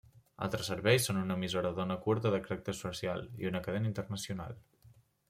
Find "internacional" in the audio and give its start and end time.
3.93-4.57